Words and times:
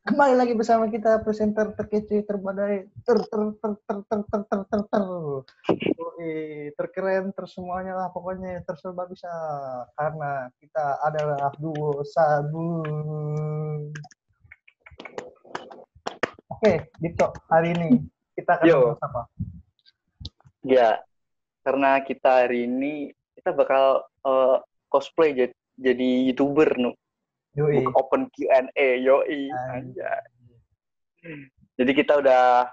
Kembali 0.00 0.32
lagi 0.32 0.56
bersama 0.56 0.88
kita 0.88 1.20
presenter 1.20 1.76
terkece 1.76 2.24
terbadai 2.24 2.88
ter 3.04 3.18
ter 3.28 3.42
ter 3.60 3.72
ter 3.84 3.98
ter 4.08 4.20
ter 4.24 4.40
ter 4.48 4.60
ter 4.64 4.80
ter 4.88 5.04
terkeren 6.72 7.28
tersemuanya 7.36 8.00
lah 8.00 8.08
pokoknya 8.16 8.64
terserba 8.64 9.04
bisa 9.12 9.28
karena 9.92 10.48
kita 10.56 11.04
adalah 11.04 11.52
duo 11.60 12.00
sabu. 12.00 12.80
Oke, 16.48 16.88
Dito, 16.96 17.28
hari 17.52 17.76
ini 17.76 18.00
kita 18.40 18.56
akan 18.56 18.64
Yo. 18.64 18.76
membahas 18.88 19.04
apa? 19.04 19.22
Ya, 20.64 21.04
karena 21.60 22.00
kita 22.00 22.48
hari 22.48 22.64
ini 22.64 23.12
kita 23.36 23.52
bakal 23.52 24.00
eh, 24.24 24.64
cosplay 24.88 25.36
jadi, 25.36 25.52
jadi 25.76 26.08
youtuber 26.32 26.72
nu 26.80 26.96
Yoi. 27.52 27.84
Open 27.92 28.32
Q&A 28.32 28.86
yoi. 29.00 29.52
Jadi 31.76 31.92
kita 31.92 32.18
udah 32.18 32.68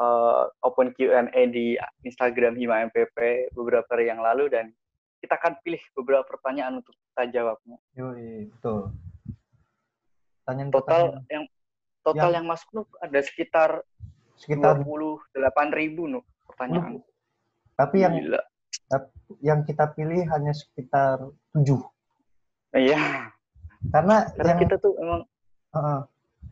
eh, 0.00 0.42
open 0.64 0.92
Q&A 0.96 1.40
di 1.48 1.76
Instagram 2.02 2.56
Hima 2.56 2.84
MPP 2.88 3.16
beberapa 3.52 3.86
hari 3.92 4.08
yang 4.08 4.20
lalu 4.20 4.48
dan 4.48 4.72
kita 5.20 5.38
akan 5.38 5.54
pilih 5.62 5.78
beberapa 5.94 6.26
pertanyaan 6.26 6.82
untuk 6.82 6.96
kita 7.12 7.30
jawab. 7.30 7.56
Yoi, 7.94 8.50
betul. 8.50 8.90
Pertanyaan 10.42 10.70
Total 10.74 11.02
pertanyaan 11.06 11.30
yang 11.30 11.44
total 12.02 12.18
Yang- 12.18 12.34
yang 12.34 12.46
masuk 12.50 12.68
nu 12.74 12.82
ada 12.98 13.20
sekitar 13.22 13.70
sekitar 14.34 14.82
28.000 14.82 15.70
ribu 15.70 16.10
nu 16.10 16.20
pertanyaan. 16.50 16.98
tapi 17.72 18.02
yang 18.02 18.18
Gila. 18.18 18.42
yang 19.38 19.60
kita 19.62 19.86
pilih 19.94 20.26
hanya 20.28 20.50
sekitar 20.50 21.22
tujuh 21.54 21.78
Iya, 22.74 23.30
karena 23.90 24.30
karena 24.38 24.50
yang 24.54 24.60
kita 24.62 24.76
tuh 24.78 24.92
emang 25.02 25.22
Heeh. 25.74 26.00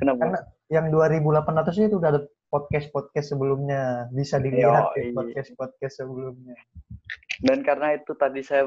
kenapa? 0.01 0.19
karena 0.19 0.39
yang 0.71 0.87
2800 0.91 1.87
itu 1.87 1.97
udah 1.99 2.11
ada 2.11 2.21
podcast 2.51 2.87
podcast 2.91 3.27
sebelumnya 3.31 4.11
bisa 4.11 4.43
dilihat 4.43 4.91
di 4.99 5.11
Yoi. 5.11 5.15
podcast 5.15 5.51
podcast 5.55 5.95
sebelumnya 6.03 6.59
dan 7.47 7.63
karena 7.63 7.95
itu 7.95 8.13
tadi 8.19 8.43
saya 8.43 8.67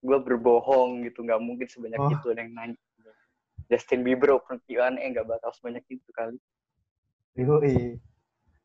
gue 0.00 0.18
berbohong 0.18 1.04
gitu 1.06 1.22
nggak 1.22 1.38
mungkin 1.38 1.68
sebanyak 1.68 2.00
Oh. 2.00 2.10
itu 2.10 2.26
ada 2.32 2.40
yang 2.42 2.54
nanya 2.56 2.78
Justin 3.70 4.02
Bieber 4.02 4.34
open 4.34 4.58
Q&A 4.66 4.90
nggak 4.98 5.28
bakal 5.28 5.54
sebanyak 5.54 5.84
itu 5.86 6.10
kali 6.10 6.34
Yoi. 7.38 8.00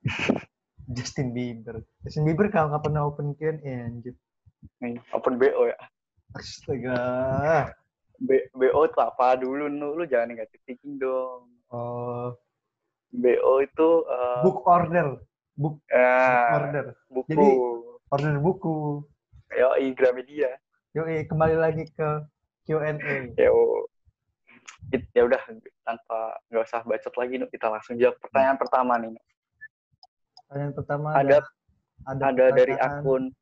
Justin 0.95 1.33
Bieber 1.33 1.81
Justin 2.01 2.25
Bieber 2.25 2.49
kalau 2.49 2.73
nggak 2.73 2.83
pernah 2.89 3.01
open 3.05 3.38
Q&A 3.38 3.61
anjir 3.61 4.16
open 5.13 5.38
BO 5.38 5.69
ya 5.69 5.77
astaga 6.33 6.97
B- 8.19 8.47
BO 8.55 8.88
itu 8.88 8.99
apa 9.02 9.35
dulu 9.35 9.67
nu? 9.67 9.95
Lu 9.95 10.03
jangan 10.08 10.31
negatif 10.35 10.59
thinking 10.63 10.99
dong. 10.99 11.52
Oh. 11.71 12.35
BO 13.16 13.53
itu 13.63 13.89
eh, 14.07 14.41
book 14.44 14.59
order. 14.67 15.07
Book 15.55 15.80
eh, 15.91 16.52
order. 16.55 16.85
buku. 17.07 17.30
Jadi- 17.31 17.57
order 18.11 18.33
buku. 18.39 18.77
Yo 19.55 19.69
Gramedia. 19.95 20.52
Yoi, 20.95 21.27
kembali 21.27 21.59
lagi 21.59 21.83
ke 21.91 22.09
Q&A 22.66 22.95
yo 23.35 23.83
ya 25.11 25.22
udah 25.27 25.41
tanpa 25.83 26.39
nggak 26.47 26.66
usah 26.66 26.81
bacot 26.88 27.13
lagi 27.19 27.35
nu. 27.39 27.47
Kita 27.52 27.67
langsung 27.67 28.00
jawab 28.00 28.16
pertanyaan 28.23 28.57
pertama 28.59 28.95
nih 29.00 29.11
Nu. 29.11 29.22
pertanyaan 30.45 30.73
pertama 30.77 31.07
ada 31.17 31.38
ada 32.05 32.23
ada 32.31 32.45
dari 32.53 32.75
akun 32.77 33.33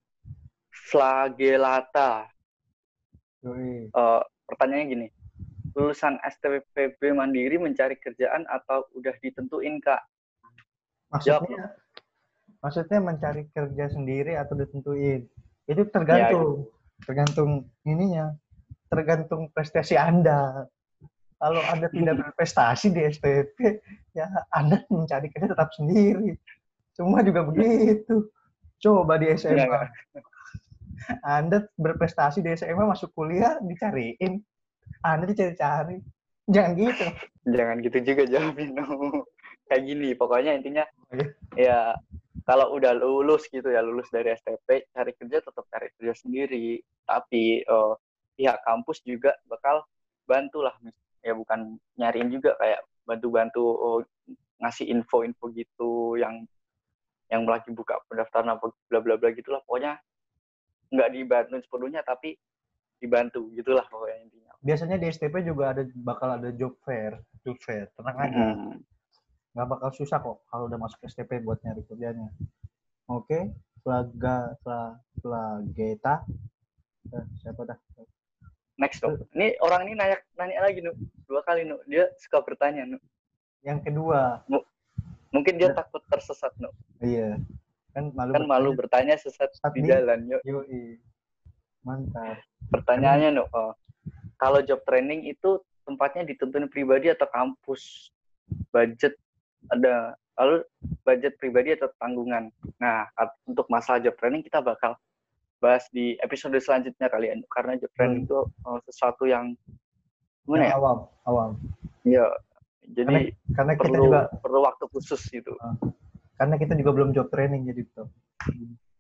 Flagelata. 0.74 2.26
Yoi. 3.46 3.92
Eh, 3.94 4.22
pertanyaannya 4.54 4.88
gini, 4.88 5.08
lulusan 5.74 6.22
STPB 6.22 7.02
mandiri 7.18 7.58
mencari 7.58 7.98
kerjaan 7.98 8.46
atau 8.46 8.86
udah 8.94 9.14
ditentuin 9.20 9.82
kak? 9.82 10.02
maksudnya 11.14 11.78
maksudnya 12.58 13.00
mencari 13.02 13.46
kerja 13.54 13.86
sendiri 13.94 14.34
atau 14.38 14.58
ditentuin? 14.58 15.26
Itu 15.70 15.84
Ya, 15.86 15.92
tergantung 15.94 16.70
tergantung 17.04 17.52
ininya 17.84 18.34
tergantung 18.94 19.50
prestasi 19.52 19.98
anda. 19.98 20.70
Kalau 21.42 21.60
anda 21.68 21.92
tidak 21.92 22.24
berprestasi 22.24 22.96
di 22.96 23.04
STP 23.04 23.84
ya 24.16 24.32
anda 24.56 24.80
mencari 24.88 25.28
kerja 25.34 25.52
tetap 25.52 25.70
sendiri. 25.76 26.40
Semua 26.96 27.26
juga 27.26 27.44
begitu. 27.44 28.32
Coba 28.80 29.20
di 29.20 29.34
SMA 29.36 29.60
Enggak, 29.60 29.92
anda 31.24 31.68
berprestasi 31.80 32.44
di 32.44 32.54
SMA 32.56 32.84
masuk 32.84 33.12
kuliah 33.16 33.60
dicariin 33.64 34.40
anda 35.04 35.26
dicari-cari 35.28 36.00
jangan 36.52 36.74
gitu 36.76 37.08
Jangan 37.44 37.84
gitu 37.84 37.98
juga 38.08 38.24
jawabin. 38.24 38.72
Kayak 39.68 39.84
gini, 39.84 40.10
pokoknya 40.16 40.52
intinya 40.60 40.84
Iya. 41.12 41.28
ya 41.56 41.80
kalau 42.44 42.76
udah 42.76 42.96
lulus 42.96 43.48
gitu 43.48 43.68
ya, 43.72 43.80
lulus 43.80 44.12
dari 44.12 44.36
STP, 44.36 44.92
cari 44.92 45.12
kerja 45.16 45.38
tetap 45.44 45.64
cari 45.72 45.88
kerja 46.00 46.14
sendiri. 46.16 46.80
Tapi 47.04 47.64
eh, 47.64 47.94
pihak 48.40 48.64
kampus 48.64 49.04
juga 49.04 49.36
bakal 49.48 49.84
bantu 50.28 50.64
lah. 50.64 50.76
Ya 51.24 51.36
bukan 51.36 51.80
nyariin 52.00 52.32
juga 52.32 52.56
kayak 52.60 52.84
bantu-bantu 53.04 53.64
oh, 53.64 54.00
ngasih 54.64 54.88
info-info 54.88 55.52
gitu 55.52 56.16
yang 56.16 56.48
yang 57.28 57.44
lagi 57.48 57.72
buka 57.76 58.00
pendaftaran 58.08 58.56
apa 58.56 58.72
bla 58.88 59.00
bla 59.04 59.20
bla 59.20 59.32
gitulah 59.36 59.60
pokoknya 59.68 60.00
nggak 60.94 61.10
dibantu 61.10 61.58
sepenuhnya 61.60 62.02
tapi 62.02 62.38
dibantu 62.98 63.50
gitulah 63.52 63.84
pokoknya 63.90 64.18
intinya. 64.22 64.52
biasanya 64.62 64.96
di 64.96 65.10
STP 65.10 65.42
juga 65.42 65.74
ada 65.74 65.84
bakal 65.98 66.30
ada 66.32 66.54
job 66.54 66.78
fair 66.80 67.18
job 67.42 67.58
fair 67.60 67.90
tenang 67.94 68.16
aja 68.16 68.44
Mm. 68.56 68.78
nggak 69.54 69.68
bakal 69.68 69.90
susah 69.92 70.18
kok 70.18 70.38
kalau 70.48 70.66
udah 70.66 70.78
masuk 70.78 71.02
STP 71.04 71.38
buat 71.40 71.62
nyari 71.62 71.84
kerjanya. 71.84 72.26
Oke, 73.06 73.52
Flaga 73.84 74.56
Fla, 74.64 74.96
Flageta. 75.20 76.24
Eh, 77.06 77.26
siapa 77.38 77.62
dah? 77.64 77.78
Next 78.80 78.98
dong. 78.98 79.22
Ini 79.30 79.60
orang 79.60 79.86
ini 79.86 79.94
nanya 79.94 80.18
nanya 80.34 80.58
lagi 80.64 80.80
nu 80.80 80.90
dua 81.28 81.44
kali 81.44 81.68
nu 81.68 81.78
dia 81.86 82.10
suka 82.18 82.42
bertanya 82.42 82.88
nu. 82.88 82.98
Yang 83.62 83.86
kedua, 83.86 84.42
Mungkin 85.30 85.58
dia 85.58 85.70
Ada. 85.70 85.86
takut 85.86 86.02
tersesat 86.08 86.54
nu. 86.58 86.74
iya. 86.98 87.38
Kan 87.94 88.10
malu 88.18 88.32
Kan 88.34 88.46
malu 88.50 88.70
bertanya 88.74 89.16
sesat 89.16 89.54
di 89.78 89.86
jalan 89.86 90.26
yuk. 90.26 90.42
Yoi. 90.44 90.98
Mantap. 91.86 92.42
Pertanyaannya 92.74 93.30
nu, 93.38 93.46
oh, 93.54 93.76
kalau 94.42 94.64
job 94.66 94.82
training 94.88 95.30
itu 95.30 95.62
tempatnya 95.86 96.26
ditentuin 96.26 96.66
pribadi 96.72 97.14
atau 97.14 97.28
kampus? 97.30 98.10
Budget 98.74 99.16
ada 99.72 100.18
lalu 100.40 100.66
budget 101.06 101.38
pribadi 101.38 101.78
atau 101.78 101.92
tanggungan. 102.02 102.50
Nah, 102.82 103.06
untuk 103.46 103.70
masalah 103.70 104.02
job 104.02 104.18
training 104.18 104.42
kita 104.42 104.64
bakal 104.64 104.98
bahas 105.62 105.88
di 105.96 106.20
episode 106.20 106.58
selanjutnya 106.60 107.08
kali 107.08 107.32
ya, 107.32 107.40
Nu. 107.40 107.48
karena 107.48 107.80
job 107.80 107.92
training 107.96 108.28
itu 108.28 108.40
eh, 108.44 108.80
sesuatu 108.90 109.24
yang 109.24 109.56
gimana 110.44 110.68
Yang 110.68 110.74
ya? 110.74 110.80
awam, 110.80 110.98
awam. 111.24 111.52
Ya, 112.04 112.26
jadi 112.84 113.32
Karena 113.56 113.74
kita 113.80 113.88
perlu 113.88 114.04
juga 114.12 114.22
perlu 114.44 114.60
waktu 114.68 114.86
khusus 114.92 115.22
gitu. 115.32 115.56
Karena 116.38 116.56
kita 116.58 116.74
juga 116.80 116.92
belum 116.96 117.10
job 117.14 117.28
training 117.30 117.70
jadi 117.70 117.82
tuh. 117.94 118.10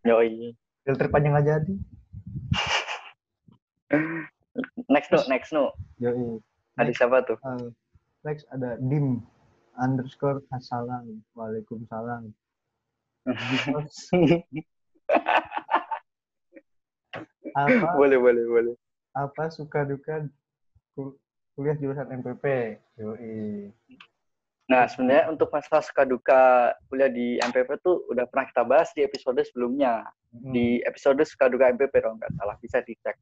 Yoi. 0.06 0.54
Filter 0.84 1.08
panjang 1.10 1.34
nggak 1.34 1.48
jadi. 1.48 1.74
Next 4.90 5.10
no, 5.10 5.20
next 5.30 5.50
no. 5.54 5.74
Yoi. 5.98 6.40
Ada 6.78 6.92
siapa 6.94 7.26
tuh? 7.26 7.38
Eh, 7.42 7.70
next 8.26 8.46
ada 8.54 8.78
dim 8.78 9.22
underscore 9.78 10.42
assalam. 10.54 11.22
Waalaikumsalam. 11.34 12.34
Apa 17.54 17.94
boleh, 17.94 18.18
boleh, 18.18 18.46
boleh. 18.50 18.76
apa 19.14 19.54
suka 19.54 19.86
duka 19.86 20.26
kul- 20.98 21.14
kuliah 21.54 21.78
jurusan 21.78 22.09
MPP? 22.09 22.82
Yoi. 22.97 23.70
Nah, 24.64 24.88
sebenarnya 24.88 25.28
untuk 25.28 25.52
masalah 25.52 25.84
suka 25.84 26.08
duka 26.08 26.72
kuliah 26.88 27.12
di 27.12 27.36
MPP 27.44 27.84
tuh 27.84 28.08
udah 28.08 28.24
pernah 28.32 28.48
kita 28.48 28.64
bahas 28.64 28.90
di 28.96 29.04
episode 29.04 29.36
sebelumnya. 29.44 30.08
Hmm, 30.32 30.56
Di 30.56 30.80
episode 30.88 31.20
suka 31.28 31.52
duka 31.52 31.68
MPP 31.76 31.92
kalau 32.00 32.16
nggak 32.16 32.32
salah, 32.40 32.56
bisa 32.64 32.80
dicek. 32.80 33.20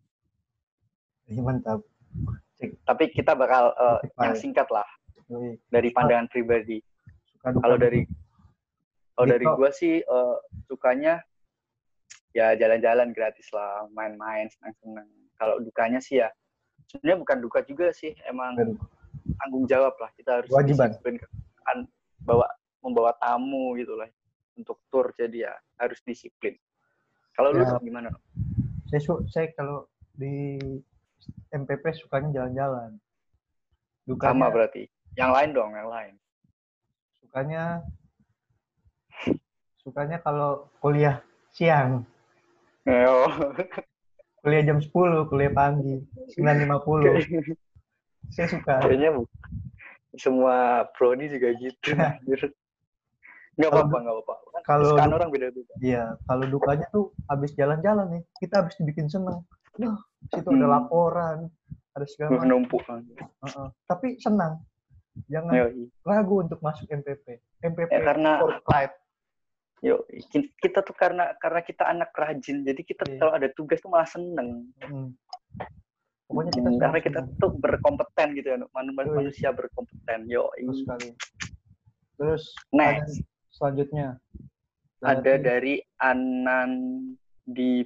iya, 1.26 1.42
mantap. 1.42 1.82
Tapi 2.62 3.10
kita 3.10 3.34
bakal 3.34 3.74
Spotify. 3.74 4.22
yang 4.22 4.36
singkat 4.38 4.68
lah 4.70 4.86
dari 5.74 5.90
pandangan 5.90 6.30
pribadi. 6.30 6.78
Kalau 7.42 7.78
dari 7.80 8.06
kalau 9.18 9.28
dari 9.28 9.46
Dito. 9.50 9.58
gua 9.58 9.70
sih 9.74 9.98
eh, 10.06 10.36
sukanya 10.70 11.26
ya 12.38 12.54
jalan-jalan 12.54 13.12
gratis 13.18 13.50
lah, 13.50 13.90
main-main, 13.92 14.46
senang-senang. 14.54 15.10
Kalau 15.42 15.58
dukanya 15.58 15.98
sih 15.98 16.22
ya 16.22 16.30
sebenarnya 16.92 17.18
bukan 17.24 17.38
duka 17.42 17.60
juga 17.66 17.90
sih, 17.96 18.14
emang. 18.30 18.56
Tanggung 19.42 19.66
jawab 19.66 19.94
lah 19.98 20.10
kita 20.14 20.40
harus 20.40 20.50
disiplin 20.64 21.18
kan 21.62 21.78
bawa 22.22 22.46
membawa 22.80 23.12
tamu 23.18 23.74
gitu 23.76 23.94
lah 23.94 24.06
untuk 24.54 24.78
tour 24.88 25.10
jadi 25.12 25.50
ya 25.50 25.54
harus 25.78 25.98
disiplin 26.02 26.56
kalau 27.34 27.50
lu 27.52 27.62
Ya. 27.62 27.78
gimana 27.80 28.10
saya 28.88 29.02
su- 29.02 29.26
saya 29.26 29.50
kalau 29.52 29.90
di 30.14 30.60
MPP 31.50 31.96
sukanya 31.96 32.30
jalan-jalan 32.34 32.98
Dukanya, 34.02 34.34
Sama 34.34 34.50
berarti. 34.50 34.90
Yang 35.14 35.32
lain 35.32 35.50
dong, 35.54 35.72
yang 35.72 35.88
lain. 35.88 36.14
sukanya 37.22 37.64
sukanya 39.78 40.18
kalau 40.20 40.68
kuliah 40.78 41.22
siang, 41.50 42.02
Oh. 42.84 43.30
kuliah 44.42 44.64
jam 44.66 44.82
10, 44.82 44.90
kuliah 45.28 45.54
pagi, 45.54 46.02
9.50. 46.34 47.14
Saya 48.32 48.48
suka. 48.50 48.74
Kayaknya 48.80 49.10
bu- 49.14 49.30
semua 50.14 50.56
prodi 50.92 51.28
juga 51.28 51.52
gitu. 51.54 51.96
anjir. 51.96 52.52
Nggak 53.54 53.70
apa-apa, 53.70 53.96
nggak 53.98 54.16
apa-apa. 54.18 54.34
Kan 54.50 54.62
kalau- 54.64 54.84
kesukaan 54.90 55.12
orang 55.12 55.30
beda-beda. 55.30 55.74
Iya, 55.78 56.04
kalau 56.22 56.46
dukanya 56.48 56.88
tuh 56.90 57.12
habis 57.26 57.52
jalan-jalan 57.54 58.08
nih, 58.10 58.24
kita 58.38 58.54
habis 58.58 58.76
dibikin 58.76 59.08
seneng. 59.08 59.44
Wah, 59.74 60.00
situ 60.30 60.48
ada 60.48 60.58
Hmm. 60.58 60.74
laporan, 60.74 61.38
ada 61.92 62.06
segala 62.06 62.28
macam. 62.34 62.44
Menumpuk. 62.46 62.82
Heeh. 62.84 63.68
Tapi 63.86 64.08
senang. 64.18 64.64
Jangan 65.28 65.52
Yoi. 65.54 65.92
ragu 66.02 66.36
untuk 66.40 66.60
masuk 66.60 66.88
MPP. 66.88 67.44
MPP 67.62 67.90
Ya, 67.90 68.00
karena 68.02 68.40
for 68.40 68.56
pride. 68.64 68.96
Yo, 69.82 70.06
kita 70.58 70.80
tuh 70.80 70.94
karena 70.94 71.34
karena 71.36 71.60
kita 71.60 71.84
anak 71.84 72.14
rajin, 72.14 72.62
jadi 72.62 72.80
kita 72.80 73.04
Iya. 73.06 73.18
kalau 73.18 73.34
ada 73.34 73.48
tugas 73.50 73.80
tuh 73.80 73.90
malah 73.90 74.06
seneng. 74.06 74.70
Hmm. 74.80 75.12
Pokoknya 76.42 76.58
kita 76.58 76.70
Hmm, 76.74 76.82
karena 76.82 77.00
kita 77.06 77.20
tuh 77.38 77.52
berkompeten 77.54 78.28
gitu 78.34 78.48
ya, 78.50 78.58
manusia 78.74 79.50
berkompeten. 79.54 80.26
Yo, 80.26 80.50
Betul 80.58 80.74
sekali. 80.74 81.10
Terus 82.18 82.44
next 82.74 83.22
selanjutnya 83.54 84.18
ada 85.06 85.34
dari 85.38 85.86
Anandi 86.02 87.86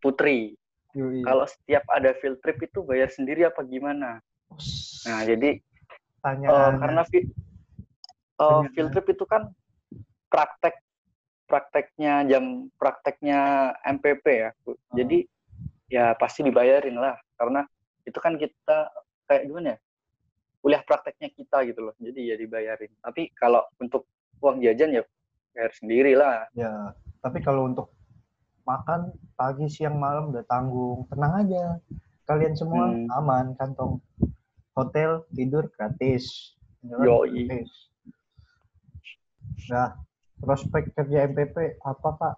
Putri. 0.00 0.56
Yoi. 0.96 1.20
Kalau 1.20 1.44
setiap 1.44 1.84
ada 1.92 2.16
field 2.16 2.40
trip 2.40 2.64
itu 2.64 2.80
bayar 2.80 3.12
sendiri 3.12 3.44
apa 3.44 3.60
gimana? 3.64 4.24
Nah, 5.04 5.20
jadi 5.24 5.60
tanya 6.24 6.48
eh, 6.48 6.72
karena 6.80 7.02
fi- 7.08 7.28
eh, 8.40 8.62
field 8.72 8.90
trip 8.92 9.06
itu 9.12 9.24
kan 9.28 9.52
praktek 10.32 10.80
prakteknya 11.44 12.24
jam 12.24 12.72
prakteknya 12.80 13.72
MPP 13.84 14.24
ya. 14.24 14.50
Ah. 14.64 14.96
Jadi 14.96 15.28
ya 15.92 16.16
pasti 16.16 16.40
dibayarin 16.40 16.96
lah 16.96 17.20
karena 17.36 17.68
itu 18.02 18.18
kan 18.18 18.34
kita 18.36 18.90
kayak 19.26 19.46
gimana 19.46 19.74
ya? 19.74 19.78
Kuliah 20.62 20.82
prakteknya 20.86 21.28
kita 21.34 21.66
gitu 21.66 21.90
loh. 21.90 21.94
Jadi 21.98 22.30
ya 22.30 22.38
dibayarin. 22.38 22.92
Tapi 23.02 23.34
kalau 23.34 23.66
untuk 23.78 24.06
uang 24.38 24.62
jajan 24.62 24.94
ya 24.94 25.02
bayar 25.52 25.72
sendiri 25.74 26.12
lah. 26.14 26.46
ya, 26.54 26.94
tapi 27.18 27.42
kalau 27.42 27.66
untuk 27.66 27.90
makan 28.62 29.10
pagi, 29.34 29.66
siang, 29.66 29.98
malam 29.98 30.30
udah 30.30 30.46
tanggung. 30.46 31.02
Tenang 31.10 31.46
aja. 31.46 31.64
Kalian 32.24 32.54
semua 32.54 32.94
Hmm. 32.94 33.10
aman 33.18 33.46
kantong. 33.58 33.98
Hotel 34.72 35.26
tidur 35.34 35.66
gratis. 35.74 36.54
Yoi. 36.80 37.44
gratis. 37.44 37.70
Nah, 39.68 39.94
prospek 40.38 40.94
kerja 40.94 41.26
MPP 41.26 41.78
apa, 41.82 42.08
Pak? 42.14 42.34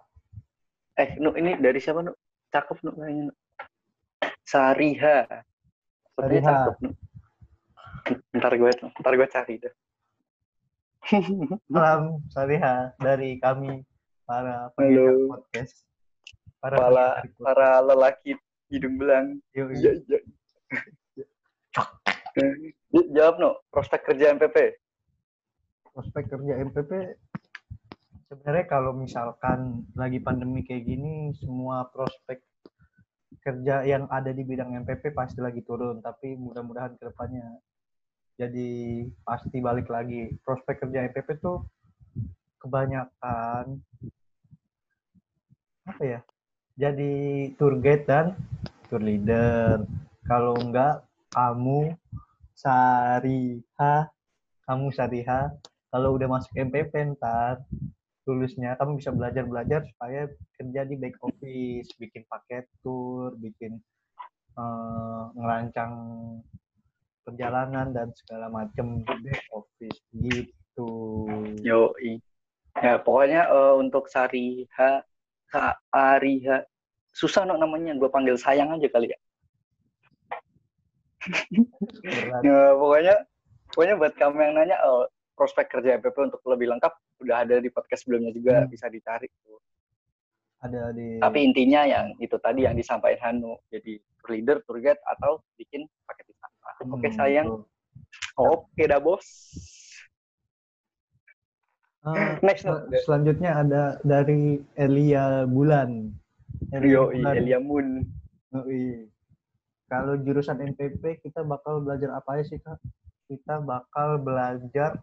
Eh, 0.97 1.09
Nu, 1.17 1.33
ini 1.33 1.57
dari 1.57 1.77
siapa, 1.77 2.01
Nu? 2.01 2.13
Cakep, 2.49 2.77
Nu, 2.83 2.91
kayaknya. 2.93 3.33
Sariha. 4.43 5.25
Sariha. 6.15 6.55
cakep. 6.71 6.95
Ntar 8.37 8.53
gue, 8.55 8.71
ntar 9.01 9.13
gue 9.17 9.27
cari 9.27 9.53
deh. 9.59 9.73
Salam 11.69 12.23
Sariha 12.31 12.95
dari 12.97 13.37
kami 13.37 13.83
para 14.25 14.71
pendengar 14.73 15.13
podcast. 15.29 15.85
Para 16.63 16.81
para 16.81 17.05
para 17.37 17.69
lelaki 17.83 18.33
hidung 18.71 18.97
belang. 18.97 19.37
Iya, 19.53 20.01
iya. 20.01 20.19
Eh, 22.35 22.73
Jawab, 23.15 23.35
No. 23.39 23.49
Prospek 23.69 24.07
kerja 24.07 24.31
MPP. 24.33 24.57
prospek 25.95 26.27
kerja 26.27 26.59
MPP 26.59 26.91
sebenarnya 28.27 28.65
kalau 28.67 28.91
misalkan 28.91 29.87
lagi 29.95 30.19
pandemi 30.19 30.59
kayak 30.67 30.83
gini 30.83 31.31
semua 31.39 31.87
prospek 31.87 32.43
kerja 33.41 33.83
yang 33.87 34.07
ada 34.11 34.31
di 34.31 34.43
bidang 34.45 34.75
MPP 34.85 35.11
pasti 35.15 35.39
lagi 35.41 35.63
turun 35.65 35.99
tapi 35.99 36.35
mudah-mudahan 36.35 36.95
ke 36.95 37.03
depannya 37.09 37.59
jadi 38.35 38.69
pasti 39.23 39.63
balik 39.63 39.87
lagi. 39.87 40.35
Prospek 40.43 40.83
kerja 40.83 41.07
MPP 41.07 41.39
tuh 41.39 41.63
kebanyakan 42.59 43.79
apa 45.85 46.03
ya 46.03 46.19
jadi 46.75 47.13
tour 47.55 47.79
guide 47.79 48.03
dan 48.03 48.35
tour 48.91 48.99
leader. 48.99 49.87
Kalau 50.25 50.57
enggak 50.57 51.05
kamu 51.31 51.95
Sariha 52.55 54.09
kamu 54.65 54.87
Sariha 54.91 55.53
kalau 55.93 56.17
udah 56.19 56.27
masuk 56.27 56.51
MPP 56.57 57.15
ntar 57.15 57.63
lulusnya 58.25 58.73
kamu 58.81 58.97
bisa 58.97 59.13
belajar-belajar 59.13 59.85
supaya 59.93 60.27
kerja 60.57 60.81
di 60.85 60.95
back 60.97 61.15
office, 61.21 61.89
bikin 62.01 62.25
paket 62.25 62.65
tour, 62.81 63.37
bikin 63.37 63.77
eh, 64.57 65.23
ngerancang 65.37 65.93
perjalanan 67.25 67.93
dan 67.93 68.09
segala 68.17 68.49
macam 68.49 69.01
back 69.05 69.45
office 69.53 69.99
gitu. 70.13 70.89
Yo, 71.61 71.93
Ya, 72.75 72.99
pokoknya 72.99 73.47
eh, 73.47 73.73
untuk 73.79 74.11
Sariha, 74.11 74.99
Sariha, 75.47 76.57
susah 77.15 77.47
no 77.47 77.55
namanya. 77.55 77.95
Gue 77.95 78.11
panggil 78.11 78.35
sayang 78.35 78.75
aja 78.75 78.87
kali 78.91 79.07
ya. 79.07 79.19
Ya, 82.43 82.75
pokoknya, 82.75 83.15
pokoknya 83.71 83.95
buat 83.95 84.13
kamu 84.19 84.37
yang 84.43 84.53
nanya, 84.59 84.77
oh, 84.83 85.07
prospek 85.35 85.67
kerja 85.69 85.99
MPP 85.99 86.15
untuk 86.25 86.41
lebih 86.45 86.71
lengkap 86.71 86.93
udah 87.19 87.43
ada 87.43 87.59
di 87.59 87.69
podcast 87.69 88.03
sebelumnya 88.03 88.31
juga 88.31 88.63
Hmm. 88.63 88.71
bisa 88.71 88.87
dicari. 88.87 89.27
tuh. 89.41 89.59
Ada 90.57 90.89
di 90.91 91.19
Tapi 91.19 91.39
intinya 91.43 91.83
yang 91.83 92.15
itu 92.17 92.39
tadi 92.39 92.63
yang 92.63 92.73
disampaikan 92.73 93.37
Hanu, 93.37 93.59
jadi 93.69 93.99
tour 94.17 94.29
leader, 94.31 94.57
tour 94.63 94.79
guide 94.79 94.97
atau 95.05 95.43
bikin 95.55 95.85
paket 96.03 96.25
wisata. 96.25 96.69
Oke 96.89 97.05
Hmm, 97.05 97.13
sayang, 97.13 97.47
betul. 97.51 97.67
oke 98.39 98.81
dah 98.81 98.97
bos. 98.97 99.27
Eh, 102.05 102.37
Next, 102.39 102.61
sel- 102.63 102.85
no. 102.85 102.97
selanjutnya 103.01 103.51
ada 103.57 103.83
dari 104.01 104.61
Elia 104.75 105.43
Bulan. 105.45 106.13
Bulan. 106.69 107.33
Elia 107.35 107.57
Moon. 107.57 108.05
Yoi. 108.53 109.09
Kalau 109.85 110.17
jurusan 110.17 110.61
MPP 110.63 111.01
kita 111.19 111.41
bakal 111.41 111.81
belajar 111.81 112.13
apa 112.13 112.37
aja 112.37 112.45
sih 112.47 112.57
kak? 112.57 112.77
Kita 113.25 113.57
bakal 113.59 114.17
belajar 114.17 115.01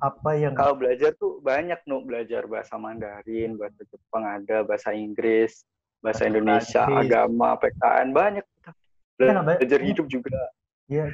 apa 0.00 0.30
yang 0.38 0.56
Kalau 0.56 0.74
belajar 0.78 1.12
tuh 1.20 1.42
banyak 1.44 1.76
nu 1.84 2.00
belajar 2.06 2.48
bahasa 2.48 2.80
Mandarin, 2.80 3.60
bahasa 3.60 3.84
Jepang 3.84 4.24
ada, 4.24 4.64
bahasa 4.64 4.94
Inggris, 4.96 5.66
bahasa 6.00 6.24
Indonesia, 6.24 6.88
agama, 6.88 7.58
PKN 7.60 8.08
banyak. 8.16 8.44
kita. 8.46 8.70
Kita 9.20 9.32
Belajar 9.60 9.80
hidup 9.84 10.06
juga. 10.08 10.40
ya 10.90 11.06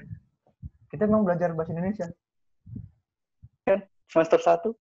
kita 0.88 1.04
emang 1.04 1.22
belajar 1.28 1.52
bahasa 1.52 1.76
Indonesia 1.76 2.08
Semester 4.08 4.40
satu 4.40 4.72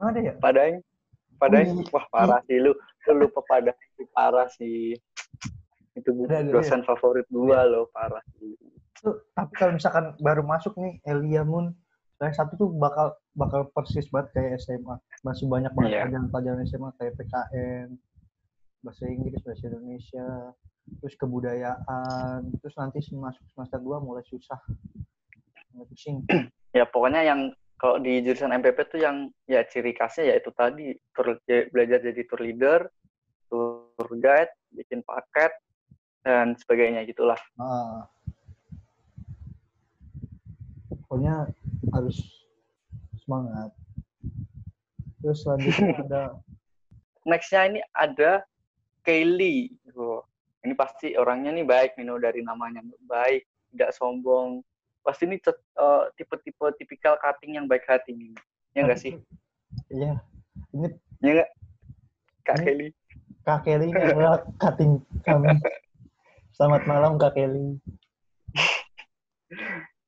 ada 0.00 0.18
ya? 0.18 0.32
Padahal 0.40 0.80
Padahal 1.42 1.74
Oh, 1.74 1.82
iya. 1.82 1.90
wah 1.90 2.06
parah 2.14 2.40
sih 2.46 2.56
lu. 2.62 2.70
Lu 3.10 3.12
lupa 3.26 3.42
Padahal 3.42 3.74
itu 3.74 4.06
parah 4.14 4.46
sih. 4.54 4.94
Itu 5.98 6.14
Ada, 6.24 6.54
dosen 6.54 6.86
favorit 6.86 7.26
gua 7.34 7.66
loh, 7.66 7.90
parah 7.90 8.22
sih. 8.38 8.54
Tuh, 9.02 9.18
tapi 9.34 9.52
kalau 9.58 9.74
misalkan 9.74 10.14
baru 10.22 10.46
masuk 10.46 10.78
nih 10.78 11.02
Elia 11.02 11.42
Moon 11.42 11.74
yang 12.28 12.36
satu 12.36 12.52
tuh 12.54 12.68
bakal 12.76 13.18
bakal 13.34 13.66
persis 13.74 14.06
banget 14.12 14.30
kayak 14.36 14.60
SMA 14.62 14.94
masih 15.26 15.50
banyak 15.50 15.72
banget 15.74 15.90
Iya. 15.90 16.00
pelajaran-pelajaran 16.06 16.62
SMA 16.68 16.90
kayak 17.00 17.14
PKN 17.18 17.88
bahasa 18.82 19.02
Inggris 19.06 19.40
bahasa 19.42 19.62
Indonesia 19.66 20.26
terus 21.02 21.14
kebudayaan 21.18 22.40
terus 22.58 22.74
nanti 22.78 22.98
masuk 23.14 23.42
semester 23.54 23.78
2 23.78 24.02
mulai 24.02 24.22
susah 24.26 24.58
mulai 25.74 25.86
pusing 25.90 26.22
Ya 26.72 26.88
pokoknya 26.88 27.20
yang 27.26 27.40
kalau 27.76 28.00
di 28.00 28.22
jurusan 28.24 28.48
MPP 28.54 28.78
tuh 28.88 29.02
yang 29.02 29.28
ya 29.44 29.60
ciri 29.68 29.92
khasnya 29.92 30.32
ya 30.32 30.34
itu 30.40 30.48
tadi 30.56 30.94
tour, 31.12 31.36
ya, 31.44 31.66
belajar 31.68 32.00
jadi 32.00 32.22
tour 32.24 32.40
leader, 32.40 32.80
tour 33.52 34.08
guide, 34.22 34.48
bikin 34.72 35.02
paket 35.04 35.52
dan 36.24 36.54
sebagainya 36.56 37.02
gitulah. 37.04 37.36
Ah. 37.60 38.06
pokoknya 41.12 41.44
harus 41.92 42.16
semangat 43.22 43.70
terus 45.22 45.44
selanjutnya 45.44 45.94
ada 46.08 46.22
Nextnya 47.22 47.70
ini 47.70 47.80
ada 47.94 48.42
Kaylee. 49.06 49.70
Oh, 49.94 50.26
ini 50.66 50.74
pasti 50.74 51.14
orangnya 51.14 51.54
nih 51.54 51.62
baik 51.62 51.94
nih 51.94 52.10
no, 52.10 52.18
dari 52.18 52.42
namanya 52.42 52.82
baik, 53.06 53.46
tidak 53.70 53.94
sombong. 53.94 54.58
Pasti 55.06 55.30
ini 55.30 55.38
eh, 55.38 56.02
tipe-tipe 56.18 56.66
tipikal 56.82 57.14
cutting 57.22 57.62
yang 57.62 57.70
baik 57.70 57.86
hati 57.86 58.10
nih. 58.10 58.34
Ya 58.74 58.82
enggak 58.82 58.98
sih? 58.98 59.14
iya 59.86 60.18
ini 60.74 60.90
Ya 61.22 61.30
enggak? 61.30 61.50
Kak 62.42 62.56
Ini- 62.58 62.66
Kelly. 62.66 62.88
Kak 63.46 63.58
Kelly 63.62 63.86
ini 63.94 64.02
adalah 64.02 64.42
cutting 64.58 64.98
kami. 65.22 65.46
Selamat 66.58 66.82
malam 66.90 67.22
Kak 67.22 67.38
Kelly. 67.38 67.78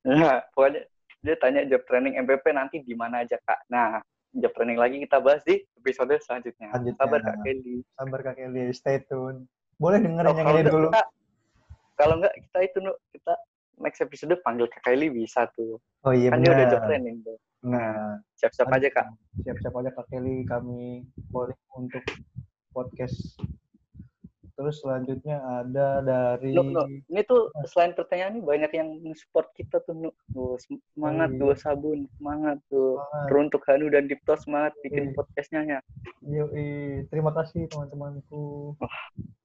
Nah, 0.03 0.43
pokoknya 0.51 0.83
dia 1.25 1.35
tanya 1.35 1.65
job 1.65 1.81
training 1.83 2.13
MPP 2.15 2.45
nanti 2.53 2.77
di 2.79 2.93
mana 2.93 3.25
aja 3.25 3.41
kak. 3.41 3.65
Nah, 3.67 3.97
job 4.31 4.53
training 4.53 4.77
lagi 4.77 5.01
kita 5.01 5.17
bahas 5.17 5.41
di 5.41 5.57
episode 5.75 6.13
selanjutnya. 6.21 6.69
Lanjutnya. 6.69 6.95
Sabar 6.95 7.19
kak 7.19 7.37
Kelly. 7.41 7.75
Sabar 7.91 8.19
Kak 8.21 8.35
Kelly, 8.37 8.63
stay 8.69 9.01
tune. 9.03 9.49
Boleh 9.75 9.97
dengerin 9.99 10.29
Oh, 10.29 10.37
yang 10.37 10.47
ini 10.53 10.63
dulu. 10.63 10.87
kita, 10.87 11.03
kalau 11.95 12.15
enggak 12.21 12.33
kita 12.37 12.59
itu 12.63 12.77
Nu, 12.79 12.91
kita 13.09 13.33
next 13.75 13.99
episode 13.99 14.37
panggil 14.39 14.69
kak 14.69 14.85
Kelly 14.85 15.09
bisa 15.09 15.49
tuh. 15.51 15.81
Oh 16.05 16.13
iya 16.13 16.29
Kan 16.29 16.39
dia 16.39 16.53
udah 16.53 16.67
job 16.69 16.81
training 16.85 17.25
tuh. 17.25 17.37
Nah, 17.65 18.21
Siap-siap 18.37 18.69
aja 18.69 18.87
kak. 18.93 19.07
siap-siap 19.41 19.73
aja 19.73 19.89
Kak 19.89 20.05
Kelly 20.07 20.45
kami 20.45 21.01
boleh 21.27 21.57
untuk 21.73 22.05
podcast. 22.69 23.41
Terus 24.55 24.79
selanjutnya 24.79 25.35
ada 25.43 25.99
dari 25.99 26.55
Nu, 26.55 26.63
Nu, 26.63 26.87
ini 26.87 27.21
tuh 27.27 27.51
selain 27.67 27.91
pertanyaan 27.91 28.39
ini 28.39 28.43
banyak 28.43 28.71
yang 28.71 28.87
support 29.11 29.51
kita 29.51 29.83
tuh 29.83 29.91
Nu. 29.91 30.11
Tuh, 30.31 30.55
semangat 30.95 31.27
Oh, 31.27 31.35
iya. 31.35 31.39
dua 31.43 31.53
sabun, 31.59 32.07
semangat 32.15 32.57
tuh. 32.71 32.95
Semangat. 32.95 33.27
Teruntuk 33.27 33.61
Hanu 33.67 33.91
dan 33.91 34.07
Dipto 34.07 34.39
semangat 34.39 34.71
bikin 34.79 35.11
Iya. 35.11 35.15
podcastnya 35.15 35.61
ya. 35.67 35.79
Yoi, 36.23 36.67
terima 37.11 37.35
kasih 37.35 37.67
teman-temanku. 37.67 38.79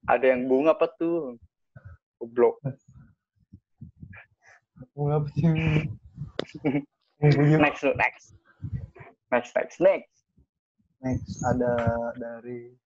Ada 0.06 0.30
yang 0.30 0.46
bunga 0.46 0.78
apa 0.78 0.86
tuh? 0.94 1.34
Goblok. 2.22 2.62
Bunga 4.94 5.26
sih? 5.34 5.42
Mengguyur. 7.20 7.58
Next, 7.60 7.82
next. 7.84 8.24
Next, 9.30 9.52
next, 9.58 9.78
next. 9.82 10.14
Next 11.00 11.40
ada 11.44 11.72
dari 12.14 12.76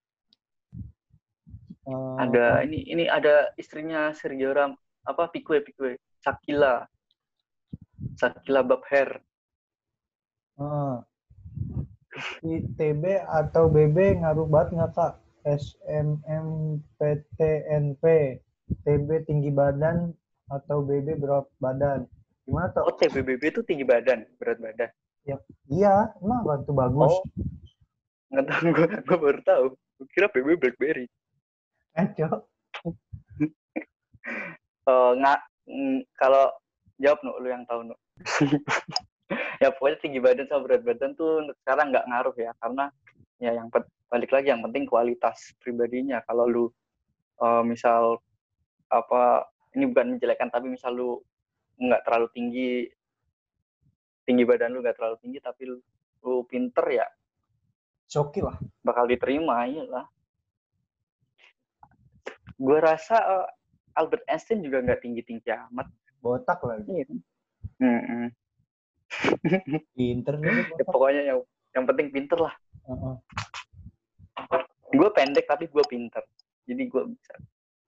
eh, 1.89 2.17
Ada 2.21 2.65
ini 2.65 2.85
ini 2.89 3.05
ada 3.09 3.53
istrinya 3.61 4.13
Sergio 4.17 4.53
Ram 4.53 4.77
apa 5.05 5.29
Pikue 5.33 5.61
Pikue 5.65 5.97
Sakila. 6.25 6.85
Sakila 8.17 8.63
Babher. 8.65 9.21
eh, 10.55 10.97
ITB 12.47 13.05
atau 13.27 13.67
BB 13.67 14.23
ngaruh 14.23 14.47
banget 14.47 14.79
nggak 14.79 14.93
kak? 14.95 15.19
SMMPTNP 15.45 16.45
TB 18.87 19.09
tinggi 19.29 19.51
badan 19.53 20.15
atau 20.49 20.81
BB 20.81 21.21
berat 21.21 21.45
badan 21.61 22.09
gimana 22.45 22.69
tuh? 22.73 22.85
Oh, 22.85 22.95
TBBB 22.97 23.43
itu 23.53 23.61
tinggi 23.65 23.85
badan, 23.85 24.25
berat 24.37 24.61
badan. 24.61 24.91
Iya, 25.69 26.13
emang 26.21 26.45
tuh 26.69 26.77
bagus? 26.77 27.13
Oh, 27.17 27.25
nggak 28.29 28.45
tahu 28.53 28.69
gue, 28.73 28.89
gue 29.01 29.19
baru 29.19 29.41
tahu. 29.45 29.65
Gue 29.73 30.07
kira 30.13 30.29
PB 30.29 30.61
BlackBerry. 30.61 31.09
Eh, 31.95 32.09
Cok. 32.19 32.41
Eh, 34.85 35.11
nggak, 35.17 35.41
mm, 35.69 35.99
kalau 36.21 36.53
jawab 37.01 37.19
nu, 37.25 37.33
lu 37.41 37.49
yang 37.49 37.65
tahu 37.65 37.89
nu. 37.89 37.97
ya 39.63 39.73
pokoknya 39.73 39.99
tinggi 40.05 40.21
badan 40.21 40.45
sama 40.45 40.69
berat 40.69 40.83
badan 40.85 41.17
tuh 41.17 41.49
sekarang 41.65 41.89
nggak 41.89 42.05
ngaruh 42.05 42.37
ya, 42.37 42.53
karena 42.61 42.85
ya 43.41 43.51
yang 43.57 43.73
balik 44.13 44.31
lagi 44.35 44.53
yang 44.53 44.61
penting 44.61 44.85
kualitas 44.85 45.57
pribadinya. 45.63 46.21
Kalau 46.29 46.45
lu 46.45 46.65
eh, 47.41 47.63
misal 47.65 48.21
apa 48.93 49.49
ini 49.75 49.91
bukan 49.91 50.17
menjelekan 50.19 50.53
tapi 50.53 50.69
misal 50.71 50.93
lu 50.95 51.19
nggak 51.81 52.05
terlalu 52.07 52.29
tinggi 52.31 52.71
tinggi 54.23 54.45
badan 54.47 54.71
lu 54.71 54.85
nggak 54.85 54.97
terlalu 54.97 55.17
tinggi 55.19 55.39
tapi 55.43 55.63
lu, 55.67 55.77
lu 56.23 56.47
pinter 56.47 56.87
ya 56.87 57.07
Coki 58.15 58.41
lah. 58.45 58.55
bakal 58.85 59.11
diterima 59.11 59.67
lah. 59.67 60.07
Gue 62.59 62.79
rasa 62.79 63.17
eh, 63.19 63.47
Albert 63.99 64.25
Einstein 64.27 64.63
juga 64.63 64.83
nggak 64.83 65.01
tinggi-tinggi 65.03 65.51
amat. 65.71 65.87
Botak 66.23 66.63
lagi. 66.65 66.89
Iya 66.91 67.05
kan? 67.07 67.19
Mm-mm. 67.83 68.27
Pinter 69.97 70.35
nih. 70.41 70.67
Ya, 70.75 70.85
pokoknya 70.89 71.23
yang 71.23 71.39
yang 71.75 71.85
penting 71.91 72.09
pinter 72.15 72.39
lah. 72.39 72.55
Heeh. 72.87 73.15
Gue 74.95 75.09
pendek 75.11 75.47
tapi 75.51 75.67
gue 75.67 75.85
pinter. 75.91 76.23
Jadi 76.65 76.83
gue 76.87 77.03
bisa. 77.11 77.35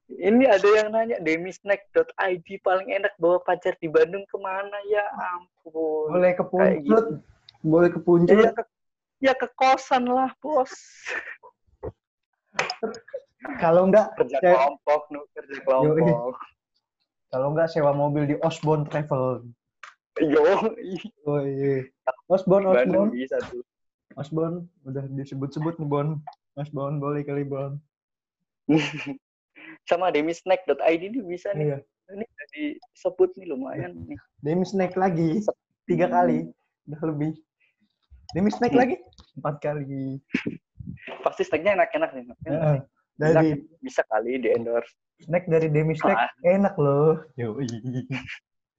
Ini 0.07 0.47
ada 0.47 0.69
yang 0.71 0.95
nanya 0.95 1.19
demisnack.id 1.19 2.49
paling 2.63 2.95
enak 2.95 3.11
bawa 3.19 3.43
pacar 3.43 3.75
di 3.83 3.91
Bandung 3.91 4.23
ke 4.31 4.39
mana 4.39 4.79
ya 4.87 5.03
ampun. 5.35 6.15
Boleh 6.15 6.35
ke 6.39 6.45
Kayak 6.47 6.79
gitu. 6.87 6.95
Punclut. 6.95 7.07
Boleh 7.67 7.89
ke 7.91 7.99
Punclut. 7.99 8.39
Ya, 8.39 8.51
ke, 8.55 8.63
ya 9.19 9.33
ke 9.35 9.49
kosan 9.59 10.07
lah 10.07 10.31
bos. 10.39 10.71
Kalau 13.57 13.83
enggak 13.85 14.13
Kerja 14.15 14.37
Saya- 14.37 14.55
kelompok 14.57 15.01
nu 15.09 15.21
kerja 15.31 15.57
kelompok. 15.61 16.35
kalau 17.27 17.47
enggak 17.51 17.69
sewa 17.69 17.93
mobil 17.93 18.25
di 18.25 18.37
Osborne 18.41 18.85
Travel. 18.85 19.47
Yo, 20.19 20.41
Oh 21.25 21.43
iya. 21.43 21.85
Osborne, 22.27 22.65
Osborne, 22.67 23.13
bisa 23.13 23.37
tuh. 23.45 23.61
Osborne. 24.15 24.65
Udah 24.83 25.05
disebut-sebut 25.07 25.77
nih 25.77 25.87
Bon. 25.87 26.09
Osborne 26.55 26.97
boleh 26.97 27.21
kali 27.21 27.45
Bon. 27.45 27.77
sama 29.87 30.09
demisnack.id 30.09 30.75
ini 31.05 31.21
bisa 31.21 31.53
nih. 31.53 31.67
Iya. 31.67 31.79
Ini 32.09 32.25
disebut 32.49 33.35
nih 33.37 33.47
lumayan 33.47 33.93
nih. 34.01 34.17
Demi 34.39 34.63
snack 34.63 34.95
lagi 34.95 35.43
tiga 35.85 36.07
kali 36.07 36.49
udah 36.87 37.03
lebih. 37.05 37.35
Demi 38.33 38.49
snack 38.49 38.73
Hmm. 38.73 38.81
lagi 38.81 38.95
empat 39.37 39.55
kali. 39.61 40.19
Pasti 41.21 41.43
snacknya 41.43 41.77
enak-enak 41.77 42.11
nih. 42.13 42.25
Heeh. 42.47 42.77
Dari 43.17 43.57
Bisa 43.81 44.05
kali 44.07 44.37
di 44.37 44.53
endorse. 44.53 44.93
snack 45.17 45.49
dari 45.49 45.73
Demi 45.73 45.97
snack 45.97 46.17
Ah. 46.17 46.31
enak 46.45 46.77
loh. 46.77 47.17
Yoi. 47.35 47.65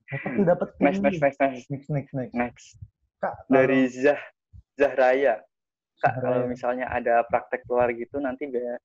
Dapat 0.08 0.30
tuh 0.32 0.44
dapat 0.46 0.68
Next, 0.78 1.02
next, 1.02 1.20
next, 1.20 1.38
next, 1.38 1.66
snack 1.66 1.82
snack 1.84 2.06
snack. 2.08 2.30
next. 2.32 2.78
Kak 3.18 3.34
Dari 3.46 3.90
Zah 3.90 4.20
Zahraya. 4.74 5.42
Kak, 5.98 6.14
Zahraya. 6.14 6.22
kalau 6.22 6.46
misalnya 6.46 6.86
ada 6.86 7.26
praktek 7.26 7.66
keluar 7.66 7.90
gitu 7.90 8.16
nanti 8.18 8.46
biar 8.46 8.78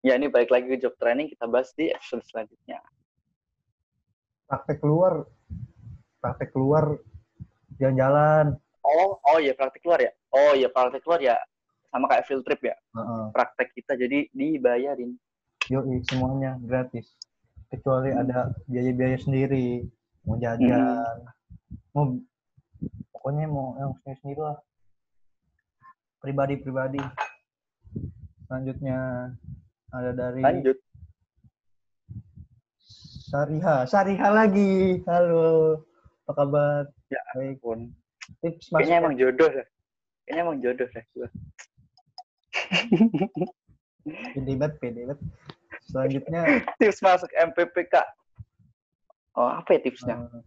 ya 0.00 0.14
ini 0.14 0.26
balik 0.26 0.50
lagi 0.50 0.66
ke 0.66 0.78
job 0.78 0.94
training 0.98 1.26
kita 1.28 1.46
bahas 1.46 1.70
di 1.72 1.88
episode 1.88 2.26
selanjutnya. 2.26 2.82
praktek 4.44 4.80
keluar 4.80 5.22
praktek 6.18 6.50
keluar 6.50 6.98
jalan-jalan. 7.78 8.58
Oh, 8.82 9.20
oh 9.22 9.38
ya 9.38 9.54
praktek 9.54 9.80
keluar 9.80 10.00
ya. 10.00 10.10
Oh 10.34 10.52
ya 10.52 10.66
praktek 10.66 11.00
keluar 11.00 11.22
ya 11.22 11.38
sama 11.88 12.04
kayak 12.08 12.24
field 12.28 12.44
trip 12.44 12.60
ya. 12.62 12.76
Heeh. 12.96 13.24
Praktek 13.32 13.68
kita 13.72 13.96
jadi 13.96 14.28
dibayarin. 14.32 15.16
Yoi, 15.68 16.00
semuanya 16.08 16.56
gratis. 16.60 17.12
Kecuali 17.68 18.12
Hmm. 18.12 18.24
ada 18.24 18.38
biaya-biaya 18.64 19.18
sendiri, 19.20 19.84
mau 20.24 20.40
jajan, 20.40 21.20
mau 21.92 22.16
pokoknya 23.12 23.44
mau 23.44 23.76
yang 23.76 23.92
sendiri 24.16 24.40
lah. 24.40 24.56
Pribadi-pribadi. 26.18 27.00
Selanjutnya 28.48 29.30
ada 29.92 30.10
dari 30.16 30.40
Lanjut. 30.40 30.76
Sariha. 33.28 33.84
Sariha 33.84 34.28
lagi. 34.32 35.04
Halo. 35.04 35.84
Apa 36.24 36.32
kabar? 36.32 36.88
Ya 37.12 37.20
Baik. 37.36 37.60
Pun. 37.60 37.92
Tips 38.40 38.72
masuk 38.72 38.80
Kayaknya 38.88 38.96
emang 39.04 39.14
jodoh 39.20 39.50
lah. 39.52 39.66
Kayaknya 40.24 40.40
emang 40.44 40.58
jodoh 40.64 40.88
lah 40.88 41.04
gua. 41.12 41.28
Pede 44.34 44.52
banget, 44.56 44.74
pede 44.80 45.00
banget. 45.08 45.20
Selanjutnya 45.88 46.40
Tips 46.76 47.00
masuk 47.00 47.30
MPP 47.32 47.88
kak. 47.88 48.06
Oh 49.38 49.48
apa 49.48 49.78
ya 49.78 49.80
tipsnya? 49.80 50.16
eh, 50.18 50.42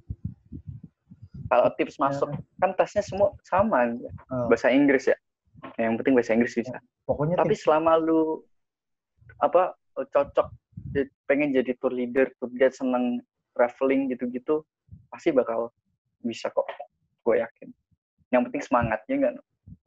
Kalau 1.51 1.67
tips 1.75 1.99
masuk 1.99 2.29
kan 2.63 2.71
tesnya 2.75 3.03
semua 3.03 3.35
sama 3.47 3.87
eh, 3.87 4.45
bahasa 4.47 4.71
Inggris 4.71 5.07
ya. 5.07 5.17
Yang 5.77 6.03
penting 6.03 6.13
bahasa 6.17 6.31
Inggris 6.35 6.53
bisa. 6.57 6.77
pokoknya 7.07 7.39
Tapi 7.39 7.55
tips 7.55 7.63
selama 7.65 7.97
lu 7.97 8.43
apa 9.41 9.73
cocok 9.95 10.47
pengen 11.27 11.55
jadi 11.55 11.71
tour 11.79 11.93
leader, 11.93 12.27
tour 12.39 12.51
guide, 12.51 12.75
seneng 12.75 13.23
traveling 13.55 14.11
gitu-gitu, 14.11 14.63
pasti 15.11 15.31
bakal 15.31 15.71
bisa 16.23 16.51
kok. 16.51 16.67
Gue 17.23 17.39
yakin. 17.39 17.69
Yang 18.31 18.41
penting 18.49 18.63
semangatnya 18.63 19.15
enggak. 19.15 19.33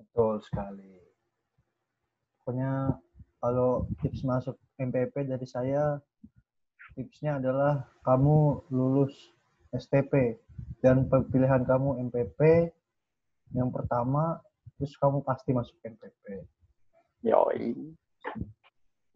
Betul 0.00 0.40
sekali. 0.44 1.03
Pokoknya 2.44 3.00
kalau 3.40 3.88
tips 4.04 4.20
masuk 4.20 4.60
MPP 4.76 5.24
dari 5.24 5.48
saya, 5.48 5.96
tipsnya 6.92 7.40
adalah 7.40 7.88
kamu 8.04 8.68
lulus 8.68 9.16
STP 9.72 10.36
dan 10.84 11.08
pilihan 11.08 11.64
kamu 11.64 12.04
MPP 12.12 12.68
yang 13.56 13.72
pertama, 13.72 14.44
terus 14.76 14.92
kamu 15.00 15.24
pasti 15.24 15.56
masuk 15.56 15.72
MPP. 15.80 16.44
Yoi. 17.24 17.96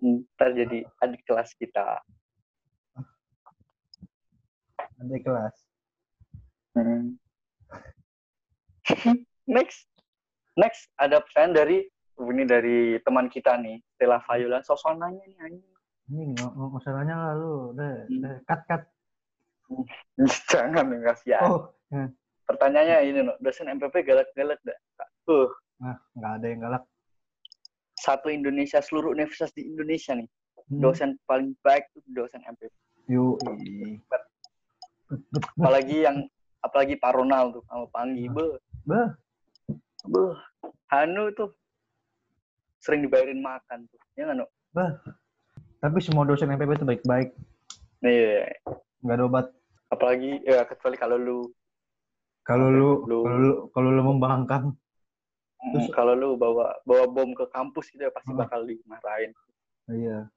Ntar 0.01 0.57
jadi 0.57 0.89
adik 1.05 1.21
kelas 1.29 1.53
kita. 1.61 2.01
Ada 5.05 5.17
kelas. 5.21 5.57
Hmm. 6.73 7.21
Next. 9.53 9.85
Next 10.57 10.89
ada 10.97 11.21
pesan 11.21 11.53
dari 11.53 11.85
ini 12.19 12.43
dari 12.43 12.99
teman 13.07 13.31
kita 13.31 13.55
nih, 13.63 13.79
Stella 13.95 14.19
Viola. 14.27 14.59
Sosok 14.61 14.99
nanya 14.99 15.23
nih 15.23 15.39
anjing. 15.39 15.75
Ini 16.09 16.23
nggak- 16.35 16.53
nggak 16.57 16.71
masalahnya 16.75 17.15
lalu, 17.31 17.53
udah, 17.77 17.93
Hmm. 17.95 18.15
udah, 18.19 18.35
cut 18.43 18.61
cut. 18.67 18.83
Jangan 20.51 20.91
dong, 20.91 21.05
kasihan. 21.05 21.47
Oh, 21.47 21.63
hmm. 21.93 22.09
Pertanyaannya 22.49 22.97
ini, 23.05 23.19
no. 23.23 23.37
dosen 23.39 23.69
MPP 23.69 24.09
galak-galak 24.09 24.57
gak? 24.65 24.79
Uh, 25.29 25.53
nah, 25.77 26.01
nggak 26.17 26.33
ada 26.41 26.47
yang 26.49 26.61
galak. 26.65 26.85
satu 27.99 28.31
Indonesia, 28.31 28.79
seluruh 28.79 29.11
universitas 29.11 29.51
di 29.53 29.67
Indonesia 29.67 30.15
nih. 30.15 30.31
Hmm. 30.71 30.81
Dosen 30.81 31.19
paling 31.27 31.53
baik 31.61 31.91
tuh 31.93 32.01
dosen 32.09 32.41
MPP. 32.47 32.73
Yuk. 33.11 33.37
Apalagi 35.59 36.07
yang, 36.07 36.29
apalagi 36.61 36.95
Pak 36.95 37.11
Ronald 37.11 37.59
tuh, 37.59 37.65
sama 37.67 37.91
Pak 37.91 38.01
Anggi. 38.01 38.31
Hmm. 38.31 38.55
Be, 38.87 39.01
be. 40.09 40.25
Hanu 40.89 41.35
tuh 41.35 41.53
sering 42.79 43.03
dibayarin 43.03 43.39
makan 43.39 43.87
tuh. 43.87 44.01
Ya 44.15 44.27
nggak, 44.27 44.39
no? 44.39 44.47
tapi 45.79 45.99
semua 45.99 46.23
dosen 46.23 46.47
MPP 46.49 46.75
itu 46.75 46.87
baik-baik. 46.87 47.31
Nih, 48.01 48.47
Nggak 49.01 49.15
ada 49.15 49.25
obat. 49.25 49.47
apalagi 49.89 50.43
ya 50.43 50.63
kecuali 50.63 50.97
kalau 50.97 51.17
lu 51.17 51.39
Kalau 52.43 52.69
lu, 52.69 52.91
kalau 53.07 53.37
lu, 53.37 53.53
kalau 53.71 53.89
lu 53.91 54.03
membangkang, 54.05 54.65
Terus- 55.59 55.87
Mm, 55.87 55.93
kalau 55.93 56.15
lu 56.15 56.29
bawa 56.35 56.71
bawa 56.83 57.05
bom 57.07 57.31
ke 57.31 57.45
kampus 57.49 57.91
gitu 57.91 58.01
ya 58.01 58.11
pasti 58.11 58.31
Hmm. 58.31 58.39
bakal 58.39 58.63
dimarahin. 58.63 59.35
iya. 59.89 60.31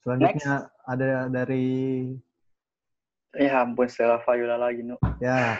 Selanjutnya 0.00 0.54
ada 0.82 1.28
dari 1.28 1.64
Ya 3.34 3.60
ampun 3.60 3.84
Stella 3.84 4.16
Viola 4.20 4.56
lagi 4.56 4.80
nu. 4.80 4.96
ya 5.18 5.58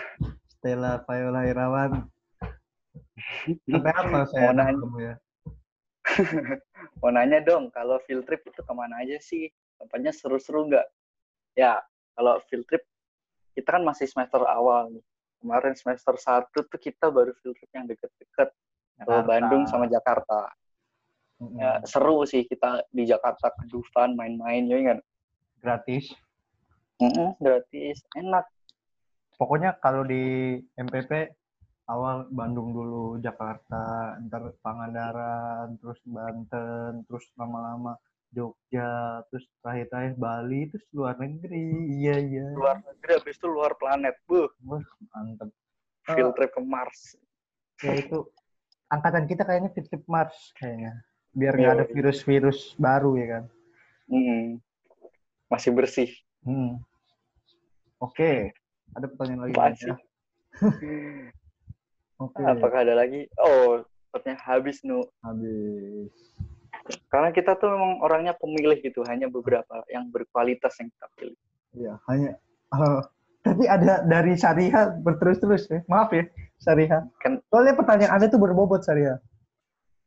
Stella 0.49 1.02
Viola 1.02 1.44
Irawan. 1.44 2.06
Sampai 3.68 3.92
apa 3.92 4.18
saya 4.32 4.50
Mau 4.50 4.54
nanya. 4.56 4.74
kamu 4.80 4.98
ya? 5.00 5.14
Mau 7.00 7.10
nanya 7.10 7.38
dong 7.40 7.72
kalau 7.72 7.96
field 8.04 8.24
trip 8.28 8.44
itu 8.44 8.60
ke 8.60 8.72
mana 8.76 9.00
aja 9.02 9.16
sih? 9.20 9.48
Tempatnya 9.80 10.12
seru-seru 10.12 10.68
nggak? 10.68 10.86
Ya 11.56 11.80
kalau 12.14 12.38
field 12.50 12.66
trip 12.68 12.84
kita 13.54 13.78
kan 13.78 13.82
masih 13.86 14.06
semester 14.10 14.42
awal 14.44 14.90
nih. 14.92 15.04
Kemarin 15.44 15.76
semester 15.76 16.16
satu 16.16 16.64
tuh 16.64 16.80
kita 16.80 17.12
baru 17.12 17.36
field 17.40 17.56
trip 17.60 17.70
yang 17.76 17.84
deket-deket 17.84 18.48
ke. 18.54 19.14
Bandung 19.26 19.66
sama 19.66 19.90
Jakarta. 19.90 20.48
Ya, 21.58 21.82
seru 21.84 22.22
sih 22.24 22.46
kita 22.46 22.86
di 22.94 23.04
Jakarta 23.04 23.50
ke 23.52 23.66
Dufan 23.68 24.14
main-main 24.14 24.64
ya 24.70 24.78
kan. 24.94 24.98
Gratis. 25.60 26.14
Mm-mm, 27.02 27.34
gratis, 27.42 28.06
enak. 28.14 28.46
Pokoknya 29.34 29.74
kalau 29.82 30.06
di 30.06 30.56
MPP 30.78 31.34
awal 31.85 32.25
Bandung 32.33 32.73
dulu, 32.73 33.21
Jakarta, 33.21 34.17
ntar 34.25 34.57
Pangandaran, 34.64 35.76
terus 35.81 36.00
Banten, 36.09 37.05
terus 37.05 37.25
lama-lama 37.37 37.97
Jogja, 38.35 39.23
terus 39.31 39.47
terakhir-terakhir 39.62 40.14
Bali, 40.19 40.67
terus 40.73 40.85
luar 40.91 41.14
negeri. 41.21 41.71
Iya, 42.03 42.17
iya. 42.19 42.47
Luar 42.57 42.83
negeri 42.83 43.11
habis 43.21 43.37
itu 43.38 43.47
luar 43.47 43.79
planet. 43.79 44.17
Buh, 44.26 44.50
Mantep. 45.14 45.50
field 46.05 46.37
trip 46.37 46.53
ke 46.53 46.61
Mars. 46.61 47.17
Ya 47.81 47.97
itu 47.97 48.29
angkatan 48.93 49.25
kita 49.25 49.41
kayaknya 49.49 49.73
fit 49.73 49.88
fit 49.88 50.05
Mars 50.05 50.53
kayaknya. 50.61 51.00
Biar 51.33 51.57
nggak 51.57 51.75
ada 51.81 51.87
Yoi. 51.88 51.95
virus-virus 51.97 52.76
baru 52.76 53.17
ya 53.17 53.26
kan. 53.38 53.45
Mm. 54.12 54.61
Masih 55.49 55.73
bersih. 55.73 56.11
Hmm. 56.45 56.76
Oke, 57.97 58.53
ada 58.93 59.07
pertanyaan 59.09 59.49
lagi 59.49 59.53
Apaan 59.57 59.73
Bang, 59.73 59.81
sih? 59.81 59.88
ya? 59.88 59.97
Oke, 62.18 62.40
Apakah 62.40 62.87
ada 62.87 62.94
lagi? 62.94 63.26
Oh, 63.37 63.83
sepertinya 64.06 64.38
habis 64.44 64.78
nu. 64.83 65.02
habis. 65.21 66.11
Karena 67.09 67.33
kita 67.33 67.56
tuh 67.56 67.73
memang 67.73 67.99
orangnya 68.00 68.37
pemilih 68.37 68.78
gitu, 68.78 69.02
hanya 69.09 69.26
beberapa 69.26 69.83
yang 69.88 70.11
berkualitas 70.11 70.76
yang 70.78 70.92
kita 70.92 71.06
pilih. 71.16 71.38
Iya, 71.75 71.92
hanya 72.06 72.30
eh, 72.71 73.00
tapi 73.42 73.64
ada 73.66 74.04
dari 74.04 74.37
Syariah 74.37 74.94
berterus-terus 75.00 75.66
ya. 75.66 75.80
Maaf 75.87 76.12
ya, 76.12 76.23
Syariah. 76.61 77.02
Kan- 77.18 77.42
Soalnya 77.50 77.74
pertanyaan 77.74 78.12
Anda 78.14 78.27
tuh 78.29 78.38
berbobot 78.38 78.85
Syariah. 78.85 79.18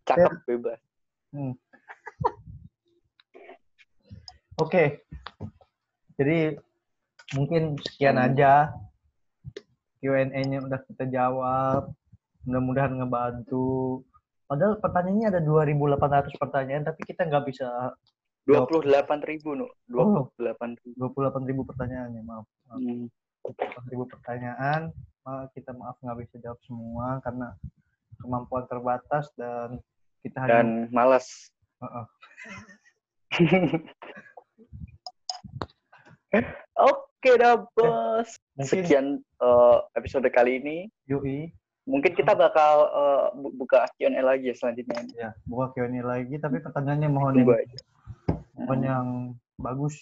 Cakep 0.06 0.32
bebas. 0.48 0.80
Oke. 4.58 5.04
Jadi 6.16 6.56
mungkin 7.36 7.76
sekian 7.78 8.16
Hmm. 8.18 8.26
aja 8.32 8.72
Q&A-nya 10.08 10.64
udah 10.64 10.80
kita 10.88 11.04
jawab. 11.12 11.92
Mudah-mudahan 12.48 12.96
ngebantu. 12.96 14.08
Padahal 14.48 14.80
pertanyaannya 14.80 15.28
ada 15.28 15.44
2.800 15.44 16.32
pertanyaan, 16.40 16.88
tapi 16.88 17.04
kita 17.04 17.28
nggak 17.28 17.52
bisa 17.52 17.68
28 18.48 18.88
ribu, 19.28 19.60
nu. 19.60 19.68
28 19.92 20.80
ribu. 20.80 21.12
28 21.12 21.52
ribu 21.52 21.68
pertanyaannya, 21.68 22.24
maaf. 22.24 22.48
maaf. 22.72 22.80
Hmm. 22.80 23.12
28 23.44 23.92
ribu 23.92 24.08
pertanyaan, 24.08 24.96
maaf, 25.28 25.52
kita 25.52 25.76
maaf 25.76 26.00
nggak 26.00 26.24
bisa 26.24 26.40
jawab 26.40 26.56
semua 26.64 27.20
karena 27.28 27.52
kemampuan 28.24 28.64
terbatas 28.72 29.28
dan 29.36 29.84
kita 30.24 30.48
hanya 30.48 30.64
Dan 30.64 30.88
malas. 30.96 31.52
Oke 36.88 37.32
dah, 37.36 37.60
bos. 37.76 38.32
Mungkin 38.58 38.82
Sekian 38.84 39.06
eh, 39.22 39.78
episode 39.96 40.28
kali 40.34 40.58
ini. 40.60 40.78
UI 41.08 41.54
Mungkin 41.88 42.20
kita 42.20 42.36
bakal 42.36 42.74
bu- 43.40 43.56
buka 43.64 43.88
Q&A 43.96 44.20
lagi 44.20 44.52
ya 44.52 44.56
selanjutnya. 44.60 45.08
ya 45.16 45.30
buka 45.48 45.72
Q&A 45.72 46.04
lagi 46.04 46.36
tapi 46.36 46.60
pertanyaannya 46.60 47.08
mohon 47.08 47.40
yang, 47.40 47.48
aja. 47.48 47.80
mohon 48.60 48.82
yang 48.84 49.08
bagus 49.56 49.96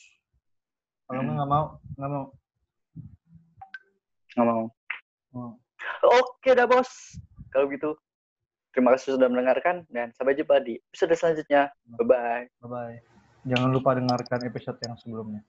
kalau 1.05 1.21
nggak 1.21 1.35
nggak 1.37 1.49
mau 1.53 1.65
nggak 1.93 2.09
mau 2.09 2.25
Nggak 4.33 4.47
mau. 4.49 4.63
Oh. 5.37 5.53
Oke 6.17 6.57
dah 6.57 6.65
bos. 6.65 6.89
Kalau 7.53 7.69
gitu, 7.71 7.95
terima 8.73 8.91
kasih 8.97 9.15
sudah 9.15 9.29
mendengarkan 9.29 9.85
dan 9.87 10.09
sampai 10.17 10.35
jumpa 10.35 10.59
di 10.59 10.75
episode 10.91 11.13
selanjutnya. 11.15 11.69
Bye 11.95 12.03
bye. 12.03 12.43
bye 12.59 12.67
bye 12.67 12.97
jangan 13.45 13.69
lupa 13.69 13.93
dengarkan 13.93 14.41
episode 14.49 14.81
yang 14.81 14.97
sebelumnya 14.97 15.41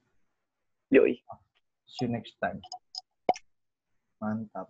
Yoi. 0.93 1.17
see 1.89 2.05
you 2.05 2.13
next 2.13 2.37
time 2.37 2.61
mantap 4.21 4.69